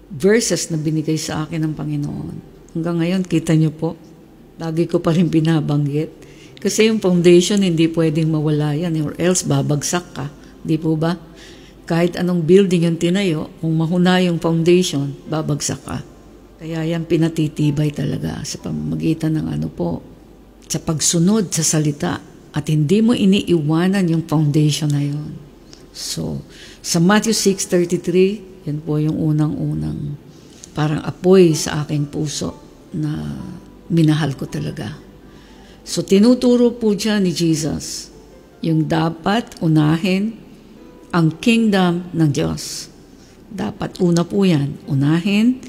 verses 0.09 0.73
na 0.73 0.77
binigay 0.81 1.21
sa 1.21 1.45
akin 1.45 1.61
ng 1.69 1.73
Panginoon. 1.77 2.35
Hanggang 2.73 2.97
ngayon, 2.97 3.21
kita 3.29 3.53
niyo 3.53 3.69
po, 3.69 3.93
lagi 4.57 4.89
ko 4.89 4.97
pa 4.97 5.13
rin 5.13 5.29
binabanggit. 5.29 6.09
Kasi 6.57 6.89
yung 6.89 6.97
foundation, 6.97 7.61
hindi 7.61 7.85
pwedeng 7.93 8.33
mawala 8.33 8.73
yan 8.73 8.97
or 9.05 9.13
else 9.21 9.45
babagsak 9.45 10.05
ka. 10.17 10.33
Di 10.65 10.81
po 10.81 10.97
ba? 10.97 11.13
Kahit 11.85 12.17
anong 12.17 12.41
building 12.45 12.89
yung 12.89 12.97
tinayo, 12.97 13.53
kung 13.61 13.77
mahuna 13.77 14.17
yung 14.25 14.41
foundation, 14.41 15.13
babagsak 15.29 15.81
ka. 15.85 16.01
Kaya 16.57 16.83
yan 16.89 17.05
pinatitibay 17.05 17.93
talaga 17.93 18.41
sa 18.43 18.57
pamamagitan 18.59 19.37
ng 19.37 19.47
ano 19.47 19.69
po, 19.69 20.01
sa 20.65 20.81
pagsunod 20.81 21.53
sa 21.53 21.61
salita 21.61 22.19
at 22.49 22.65
hindi 22.65 22.99
mo 22.99 23.13
iniiwanan 23.13 24.09
yung 24.09 24.25
foundation 24.25 24.89
na 24.89 25.05
yon. 25.05 25.48
So, 25.91 26.45
sa 26.79 27.01
Matthew 27.01 27.33
6.33, 27.35 28.69
yan 28.69 28.79
po 28.85 29.01
yung 29.01 29.17
unang-unang 29.17 30.29
parang 30.79 31.03
apoy 31.03 31.51
sa 31.57 31.83
aking 31.83 32.07
puso 32.07 32.55
na 32.95 33.35
minahal 33.91 34.31
ko 34.39 34.47
talaga. 34.47 34.95
So 35.83 36.05
tinuturo 36.05 36.71
po 36.77 36.95
dyan 36.95 37.27
ni 37.27 37.35
Jesus 37.35 38.07
yung 38.63 38.87
dapat 38.87 39.59
unahin 39.59 40.39
ang 41.11 41.35
kingdom 41.41 42.07
ng 42.15 42.29
Diyos. 42.31 42.87
Dapat 43.49 43.97
una 43.99 44.21
po 44.23 44.45
yan, 44.45 44.77
unahin 44.85 45.59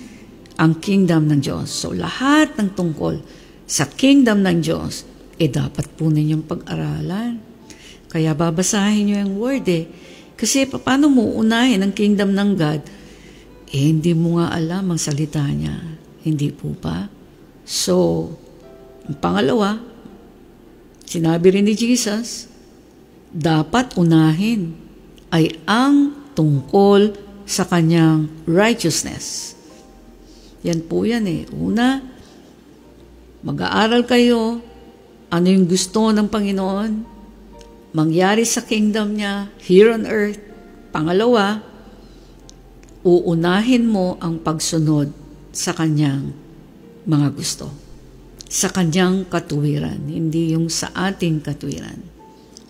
ang 0.60 0.76
kingdom 0.78 1.26
ng 1.26 1.40
Diyos. 1.40 1.72
So 1.72 1.90
lahat 1.90 2.60
ng 2.60 2.76
tungkol 2.76 3.18
sa 3.64 3.88
kingdom 3.88 4.44
ng 4.44 4.60
Diyos, 4.60 5.08
eh 5.40 5.48
dapat 5.48 5.88
po 5.96 6.12
ninyong 6.12 6.44
pag-aralan. 6.44 7.40
Kaya 8.12 8.36
babasahin 8.36 9.10
nyo 9.10 9.16
yung 9.26 9.34
word 9.40 9.66
eh. 9.66 9.86
Kasi 10.40 10.64
paano 10.64 11.12
mo 11.12 11.36
unahin 11.36 11.84
ang 11.84 11.92
kingdom 11.92 12.32
ng 12.32 12.50
God? 12.56 12.80
Eh, 13.76 13.92
hindi 13.92 14.16
mo 14.16 14.40
nga 14.40 14.56
alam 14.56 14.88
ang 14.88 14.96
salita 14.96 15.44
niya. 15.44 15.76
Hindi 16.24 16.48
po 16.48 16.72
ba? 16.72 17.12
So, 17.68 18.26
ang 19.04 19.20
pangalawa, 19.20 19.76
sinabi 21.04 21.60
rin 21.60 21.68
ni 21.68 21.76
Jesus, 21.76 22.48
dapat 23.28 24.00
unahin 24.00 24.72
ay 25.28 25.60
ang 25.68 26.16
tungkol 26.32 27.12
sa 27.44 27.68
kanyang 27.68 28.32
righteousness. 28.48 29.54
Yan 30.64 30.80
po 30.88 31.04
yan 31.04 31.28
eh. 31.28 31.44
Una, 31.52 32.00
mag-aaral 33.44 34.08
kayo 34.08 34.64
ano 35.30 35.46
yung 35.46 35.70
gusto 35.70 36.10
ng 36.10 36.26
Panginoon, 36.26 37.19
mangyari 37.90 38.46
sa 38.46 38.62
kingdom 38.62 39.18
niya 39.18 39.50
here 39.62 39.90
on 39.90 40.06
earth. 40.06 40.38
Pangalawa, 40.90 41.62
uunahin 43.06 43.86
mo 43.86 44.18
ang 44.18 44.42
pagsunod 44.42 45.10
sa 45.50 45.74
kanyang 45.74 46.34
mga 47.06 47.28
gusto. 47.34 47.70
Sa 48.50 48.70
kanyang 48.70 49.30
katuwiran, 49.30 50.10
hindi 50.10 50.54
yung 50.54 50.66
sa 50.66 50.90
ating 50.90 51.42
katuwiran. 51.42 51.98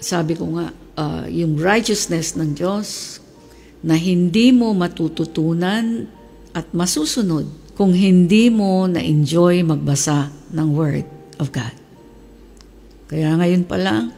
Sabi 0.00 0.36
ko 0.36 0.44
nga, 0.56 0.72
uh, 1.00 1.24
yung 1.28 1.56
righteousness 1.56 2.36
ng 2.36 2.52
Diyos 2.56 3.20
na 3.80 3.96
hindi 3.96 4.52
mo 4.52 4.76
matututunan 4.76 6.04
at 6.52 6.68
masusunod 6.76 7.48
kung 7.80 7.96
hindi 7.96 8.52
mo 8.52 8.84
na-enjoy 8.84 9.64
magbasa 9.64 10.28
ng 10.52 10.68
Word 10.76 11.08
of 11.40 11.48
God. 11.48 11.72
Kaya 13.08 13.40
ngayon 13.40 13.64
pa 13.64 13.80
lang, 13.80 14.12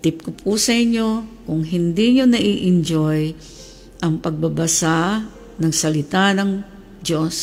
Tip 0.00 0.24
ko 0.24 0.30
po 0.32 0.56
sa 0.56 0.72
inyo, 0.72 1.44
kung 1.44 1.60
hindi 1.60 2.16
nyo 2.16 2.24
nai-enjoy 2.24 3.20
ang 4.00 4.16
pagbabasa 4.16 5.28
ng 5.60 5.72
salita 5.76 6.32
ng 6.32 6.50
Diyos, 7.04 7.36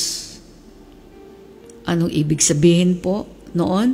anong 1.85 2.09
ibig 2.09 2.41
sabihin 2.41 2.97
po 2.97 3.29
noon? 3.53 3.93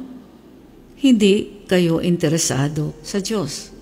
Hindi 1.04 1.68
kayo 1.68 2.00
interesado 2.00 2.96
sa 3.04 3.20
Diyos. 3.20 3.76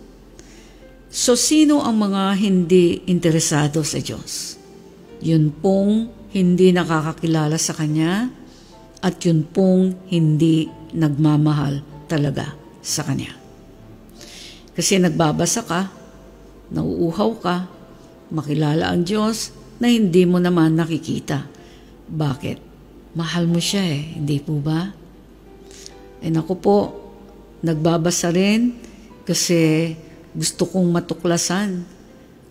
So, 1.12 1.38
sino 1.38 1.86
ang 1.86 2.02
mga 2.02 2.42
hindi 2.42 3.06
interesado 3.06 3.86
sa 3.86 4.02
Diyos? 4.02 4.58
Yun 5.22 5.54
pong 5.62 6.10
hindi 6.34 6.74
nakakakilala 6.74 7.62
sa 7.62 7.78
Kanya 7.78 8.34
at 9.06 9.22
yun 9.22 9.46
pong 9.46 10.10
hindi 10.10 10.66
nagmamahal 10.98 12.08
talaga 12.10 12.58
sa 12.82 13.06
Kanya. 13.06 13.41
Kasi 14.72 15.00
nagbabasa 15.00 15.62
ka, 15.68 15.92
nauuhaw 16.72 17.32
ka, 17.44 17.68
makilala 18.32 18.96
ang 18.96 19.04
Diyos 19.04 19.52
na 19.84 19.92
hindi 19.92 20.24
mo 20.24 20.40
naman 20.40 20.80
nakikita. 20.80 21.44
Bakit? 22.08 22.58
Mahal 23.12 23.52
mo 23.52 23.60
siya 23.60 23.84
eh, 23.84 24.16
hindi 24.16 24.40
po 24.40 24.56
ba? 24.64 24.88
Eh 26.24 26.32
naku 26.32 26.56
po, 26.56 26.80
nagbabasa 27.60 28.32
rin 28.32 28.72
kasi 29.28 29.92
gusto 30.32 30.64
kong 30.64 30.96
matuklasan 30.96 31.84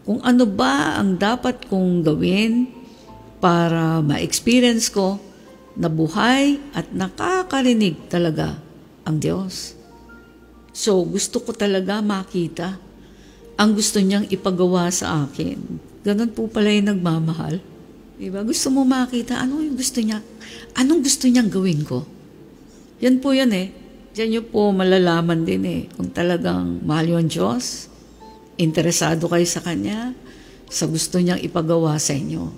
kung 0.05 0.21
ano 0.21 0.45
ba 0.45 1.01
ang 1.01 1.17
dapat 1.17 1.65
kong 1.71 2.05
gawin 2.05 2.69
para 3.41 4.05
ma-experience 4.05 4.93
ko 4.93 5.17
na 5.79 5.89
buhay 5.89 6.61
at 6.77 6.93
nakakarinig 6.93 8.11
talaga 8.13 8.61
ang 9.09 9.17
Diyos. 9.17 9.80
So, 10.81 11.05
gusto 11.05 11.45
ko 11.45 11.53
talaga 11.53 12.01
makita 12.01 12.81
ang 13.61 13.77
gusto 13.77 14.01
niyang 14.01 14.25
ipagawa 14.33 14.89
sa 14.89 15.29
akin. 15.29 15.61
Ganon 16.01 16.33
po 16.33 16.49
pala 16.49 16.73
yung 16.73 16.97
nagmamahal. 16.97 17.61
Diba? 18.17 18.41
Gusto 18.41 18.73
mo 18.73 18.89
makita, 18.89 19.37
ano 19.45 19.61
yung 19.61 19.77
gusto 19.77 20.01
niya? 20.01 20.25
Anong 20.73 21.05
gusto 21.05 21.29
niyang 21.29 21.53
gawin 21.53 21.85
ko? 21.85 22.09
Yan 23.05 23.21
po 23.21 23.37
yan 23.37 23.53
eh. 23.53 23.77
Diyan 24.17 24.29
niyo 24.33 24.43
po 24.49 24.73
malalaman 24.73 25.45
din 25.45 25.69
eh 25.69 25.83
kung 25.93 26.09
talagang 26.17 26.81
mahal 26.81 27.13
yung 27.21 27.29
Diyos, 27.29 27.93
interesado 28.57 29.29
kayo 29.29 29.45
sa 29.45 29.61
Kanya, 29.61 30.17
sa 30.73 30.89
gusto 30.89 31.21
niyang 31.21 31.45
ipagawa 31.45 32.01
sa 32.01 32.17
inyo. 32.17 32.49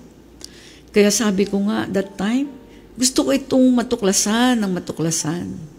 Kaya 0.95 1.11
sabi 1.11 1.43
ko 1.43 1.59
nga, 1.67 1.91
that 1.91 2.15
time, 2.15 2.47
gusto 2.95 3.27
ko 3.27 3.35
itong 3.35 3.67
matuklasan 3.75 4.63
ng 4.63 4.71
matuklasan 4.71 5.72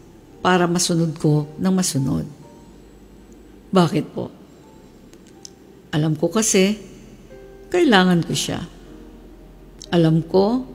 para 0.44 0.68
masunod 0.68 1.16
ko 1.16 1.48
ng 1.57 1.72
masunod. 1.72 2.28
Bakit 3.72 4.04
po? 4.12 4.28
Alam 5.88 6.20
ko 6.20 6.28
kasi, 6.28 6.76
kailangan 7.72 8.20
ko 8.28 8.37
siya. 8.37 8.61
Alam 9.88 10.20
ko, 10.20 10.68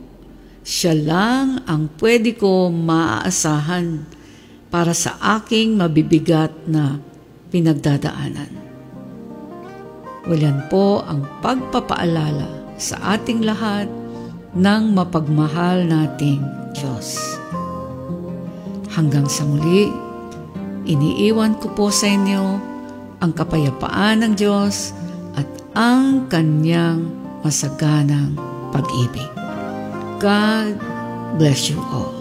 siya 0.65 0.97
lang 0.97 1.61
ang 1.69 1.93
pwede 2.01 2.33
ko 2.33 2.73
maaasahan 2.73 4.09
para 4.73 4.97
sa 4.97 5.21
aking 5.37 5.77
mabibigat 5.77 6.51
na 6.65 6.97
pinagdadaanan. 7.53 8.51
Walan 10.25 10.65
po 10.67 11.05
ang 11.05 11.25
pagpapaalala 11.45 12.77
sa 12.81 13.17
ating 13.17 13.45
lahat 13.45 13.85
ng 14.53 14.83
mapagmahal 14.97 15.85
nating 15.85 16.41
Diyos. 16.73 17.38
Hanggang 18.89 19.29
sa 19.29 19.45
muli, 19.45 19.93
iniiwan 20.89 21.61
ko 21.61 21.69
po 21.77 21.93
sa 21.93 22.09
inyo 22.09 22.57
ang 23.21 23.31
kapayapaan 23.37 24.25
ng 24.25 24.33
Diyos 24.33 24.97
at 25.37 25.45
ang 25.77 26.25
kanyang 26.25 27.05
masaganang 27.45 28.33
pag-ibig. 28.73 29.29
God 30.17 30.73
bless 31.37 31.69
you 31.69 31.77
all. 31.93 32.17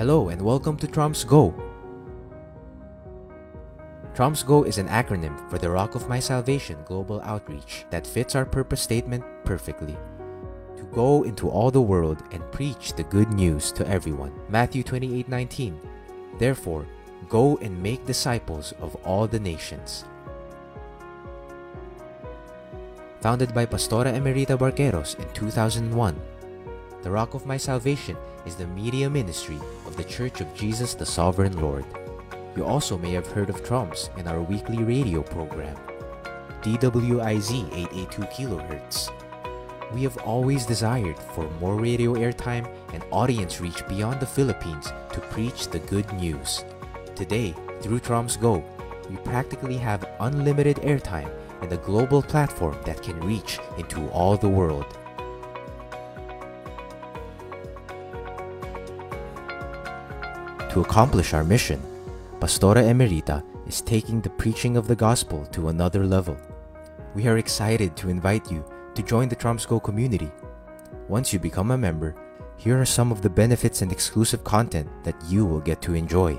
Hello 0.00 0.32
and 0.32 0.40
welcome 0.40 0.80
to 0.80 0.88
Trumps 0.88 1.20
Go. 1.20 1.52
Trumps 4.16 4.40
Go 4.40 4.64
is 4.64 4.80
an 4.80 4.88
acronym 4.88 5.36
for 5.52 5.60
the 5.60 5.68
Rock 5.68 5.94
of 5.94 6.08
My 6.08 6.18
Salvation 6.18 6.80
Global 6.88 7.20
Outreach 7.28 7.84
that 7.92 8.08
fits 8.08 8.32
our 8.32 8.48
purpose 8.48 8.80
statement 8.80 9.22
perfectly. 9.44 10.00
To 10.78 10.84
go 10.94 11.22
into 11.24 11.50
all 11.50 11.70
the 11.70 11.82
world 11.82 12.22
and 12.32 12.42
preach 12.50 12.94
the 12.94 13.04
good 13.04 13.32
news 13.32 13.72
to 13.72 13.86
everyone. 13.86 14.32
Matthew 14.48 14.82
28:19. 14.82 15.78
Therefore, 16.38 16.86
go 17.28 17.58
and 17.58 17.82
make 17.82 18.06
disciples 18.06 18.72
of 18.80 18.94
all 19.04 19.26
the 19.26 19.40
nations. 19.40 20.04
founded 23.20 23.52
by 23.52 23.66
Pastora 23.66 24.14
Emerita 24.14 24.56
Barqueros 24.56 25.18
in 25.18 25.26
2001. 25.34 26.14
The 27.02 27.10
Rock 27.10 27.34
of 27.34 27.46
My 27.46 27.56
Salvation 27.56 28.16
is 28.46 28.54
the 28.54 28.66
media 28.68 29.10
ministry 29.10 29.58
of 29.86 29.96
the 29.96 30.04
Church 30.04 30.40
of 30.40 30.54
Jesus 30.54 30.94
the 30.94 31.06
Sovereign 31.06 31.60
Lord. 31.60 31.84
You 32.56 32.64
also 32.64 32.98
may 32.98 33.12
have 33.12 33.26
heard 33.26 33.50
of 33.50 33.64
Trumps 33.64 34.10
in 34.16 34.26
our 34.26 34.40
weekly 34.40 34.82
radio 34.82 35.22
program, 35.22 35.76
DWIZ 36.62 37.70
882 37.72 38.22
kHz. 38.22 39.27
We 39.92 40.02
have 40.02 40.18
always 40.18 40.66
desired 40.66 41.18
for 41.18 41.48
more 41.60 41.76
radio 41.76 42.14
airtime 42.14 42.68
and 42.92 43.02
audience 43.10 43.58
reach 43.58 43.86
beyond 43.88 44.20
the 44.20 44.26
Philippines 44.26 44.92
to 45.12 45.20
preach 45.20 45.68
the 45.68 45.78
good 45.78 46.12
news. 46.12 46.64
Today, 47.14 47.54
through 47.80 48.00
Troms 48.00 48.38
Go, 48.38 48.62
we 49.08 49.16
practically 49.16 49.78
have 49.78 50.04
unlimited 50.20 50.76
airtime 50.78 51.30
and 51.62 51.72
a 51.72 51.78
global 51.78 52.22
platform 52.22 52.76
that 52.84 53.02
can 53.02 53.18
reach 53.20 53.58
into 53.78 54.06
all 54.10 54.36
the 54.36 54.48
world. 54.48 54.86
To 60.70 60.82
accomplish 60.82 61.32
our 61.32 61.44
mission, 61.44 61.80
Pastora 62.40 62.84
Emerita 62.84 63.42
is 63.66 63.80
taking 63.80 64.20
the 64.20 64.30
preaching 64.30 64.76
of 64.76 64.86
the 64.86 64.94
gospel 64.94 65.46
to 65.46 65.68
another 65.68 66.04
level. 66.04 66.36
We 67.14 67.26
are 67.26 67.38
excited 67.38 67.96
to 67.96 68.10
invite 68.10 68.50
you 68.50 68.62
to 68.98 69.04
join 69.04 69.28
the 69.28 69.36
Tromsco 69.36 69.80
community. 69.80 70.28
Once 71.06 71.32
you 71.32 71.38
become 71.38 71.70
a 71.70 71.78
member, 71.78 72.16
here 72.56 72.80
are 72.80 72.84
some 72.84 73.12
of 73.12 73.22
the 73.22 73.30
benefits 73.30 73.80
and 73.80 73.92
exclusive 73.92 74.42
content 74.42 74.90
that 75.04 75.14
you 75.28 75.46
will 75.46 75.60
get 75.60 75.80
to 75.80 75.94
enjoy. 75.94 76.34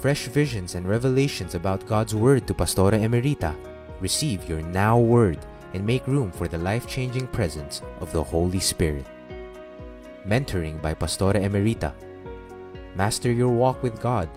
Fresh 0.00 0.26
visions 0.26 0.74
and 0.74 0.88
revelations 0.88 1.54
about 1.54 1.86
God's 1.86 2.16
Word 2.16 2.48
to 2.48 2.52
Pastora 2.52 2.98
Emerita. 2.98 3.54
Receive 4.00 4.48
your 4.48 4.60
now 4.60 4.98
word 4.98 5.38
and 5.72 5.86
make 5.86 6.04
room 6.08 6.32
for 6.32 6.48
the 6.48 6.58
life 6.58 6.88
changing 6.88 7.28
presence 7.28 7.80
of 8.00 8.10
the 8.10 8.24
Holy 8.24 8.58
Spirit. 8.58 9.06
Mentoring 10.26 10.82
by 10.82 10.94
Pastora 10.94 11.38
Emerita. 11.38 11.94
Master 12.96 13.30
your 13.30 13.54
walk 13.54 13.84
with 13.84 14.02
God, 14.02 14.28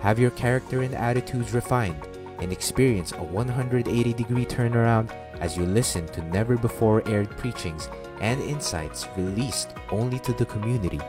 have 0.00 0.18
your 0.18 0.32
character 0.32 0.82
and 0.82 0.94
attitudes 0.94 1.54
refined, 1.54 2.06
and 2.40 2.52
experience 2.52 3.12
a 3.12 3.24
180 3.24 4.12
degree 4.12 4.44
turnaround 4.44 5.08
as 5.40 5.56
you 5.56 5.66
listen 5.66 6.06
to 6.08 6.22
never 6.22 6.56
before 6.56 7.06
aired 7.08 7.30
preachings 7.36 7.88
and 8.20 8.40
insights 8.40 9.08
released 9.16 9.74
only 9.90 10.18
to 10.20 10.32
the 10.32 10.46
community. 10.46 11.00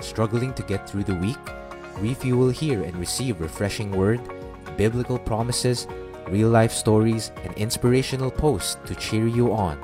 Struggling 0.00 0.52
to 0.54 0.62
get 0.62 0.88
through 0.88 1.04
the 1.04 1.14
week? 1.14 1.38
Refuel 1.98 2.50
here 2.50 2.82
and 2.82 2.96
receive 2.96 3.40
refreshing 3.40 3.90
word, 3.92 4.20
biblical 4.76 5.18
promises, 5.18 5.86
real 6.28 6.48
life 6.48 6.72
stories, 6.72 7.30
and 7.42 7.54
inspirational 7.54 8.30
posts 8.30 8.76
to 8.86 8.94
cheer 8.94 9.26
you 9.26 9.52
on. 9.52 9.78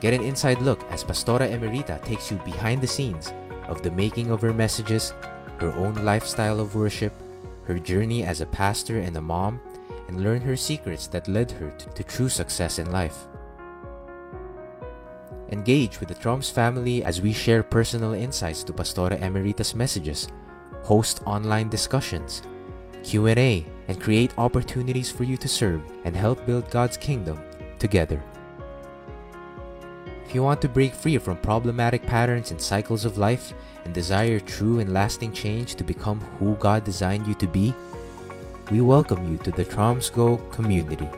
Get 0.00 0.14
an 0.14 0.22
inside 0.22 0.62
look 0.62 0.82
as 0.90 1.04
Pastora 1.04 1.50
Emerita 1.50 2.02
takes 2.04 2.30
you 2.30 2.38
behind 2.38 2.80
the 2.80 2.86
scenes 2.86 3.32
of 3.68 3.82
the 3.82 3.90
making 3.90 4.30
of 4.30 4.40
her 4.40 4.54
messages, 4.54 5.12
her 5.58 5.72
own 5.72 5.94
lifestyle 6.04 6.58
of 6.58 6.74
worship, 6.74 7.12
her 7.64 7.78
journey 7.78 8.24
as 8.24 8.40
a 8.40 8.46
pastor 8.46 8.98
and 8.98 9.16
a 9.16 9.20
mom, 9.20 9.60
and 10.10 10.24
learn 10.24 10.40
her 10.40 10.56
secrets 10.56 11.06
that 11.06 11.28
led 11.28 11.52
her 11.52 11.70
to, 11.78 11.88
to 11.90 12.02
true 12.02 12.28
success 12.28 12.80
in 12.80 12.90
life. 12.90 13.28
Engage 15.52 16.00
with 16.00 16.08
the 16.08 16.16
Troms 16.16 16.50
family 16.50 17.04
as 17.04 17.22
we 17.22 17.32
share 17.32 17.62
personal 17.62 18.12
insights 18.12 18.64
to 18.64 18.72
Pastora 18.72 19.20
Emerita's 19.20 19.72
messages, 19.72 20.26
host 20.82 21.22
online 21.26 21.68
discussions, 21.68 22.42
Q&A, 23.04 23.64
and 23.86 24.00
create 24.00 24.34
opportunities 24.36 25.12
for 25.12 25.22
you 25.22 25.36
to 25.36 25.46
serve 25.48 25.80
and 26.04 26.16
help 26.16 26.44
build 26.44 26.68
God's 26.70 26.96
kingdom 26.96 27.40
together. 27.78 28.20
If 30.26 30.34
you 30.34 30.42
want 30.42 30.60
to 30.62 30.68
break 30.68 30.92
free 30.92 31.18
from 31.18 31.36
problematic 31.36 32.02
patterns 32.04 32.50
and 32.50 32.60
cycles 32.60 33.04
of 33.04 33.16
life 33.16 33.54
and 33.84 33.94
desire 33.94 34.40
true 34.40 34.80
and 34.80 34.92
lasting 34.92 35.32
change 35.32 35.76
to 35.76 35.84
become 35.84 36.20
who 36.38 36.56
God 36.56 36.82
designed 36.82 37.28
you 37.28 37.34
to 37.34 37.46
be, 37.46 37.74
we 38.70 38.80
welcome 38.80 39.32
you 39.32 39.36
to 39.38 39.50
the 39.50 39.64
Tromsgo 39.64 40.38
community. 40.52 41.08